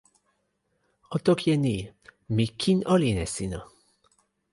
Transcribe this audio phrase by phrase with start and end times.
[1.15, 1.77] o toki e ni:
[2.35, 3.59] mi kin olin e sina.